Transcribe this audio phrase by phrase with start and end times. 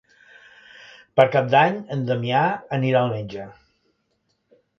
[1.19, 2.41] Per Cap d'Any en Damià
[2.79, 3.47] anirà al metge.